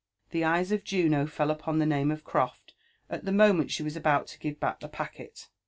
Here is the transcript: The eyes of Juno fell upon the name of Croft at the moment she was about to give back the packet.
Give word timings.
The 0.31 0.43
eyes 0.43 0.71
of 0.71 0.83
Juno 0.83 1.27
fell 1.27 1.51
upon 1.51 1.77
the 1.77 1.85
name 1.85 2.09
of 2.09 2.23
Croft 2.23 2.73
at 3.07 3.23
the 3.23 3.31
moment 3.31 3.69
she 3.69 3.83
was 3.83 3.95
about 3.95 4.25
to 4.29 4.39
give 4.39 4.59
back 4.59 4.79
the 4.79 4.89
packet. 4.89 5.47